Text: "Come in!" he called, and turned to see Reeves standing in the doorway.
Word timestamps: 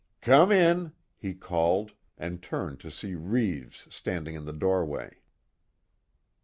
"Come 0.21 0.51
in!" 0.51 0.93
he 1.15 1.35
called, 1.35 1.93
and 2.17 2.41
turned 2.41 2.79
to 2.79 2.89
see 2.89 3.13
Reeves 3.13 3.85
standing 3.91 4.33
in 4.33 4.45
the 4.45 4.51
doorway. 4.51 5.19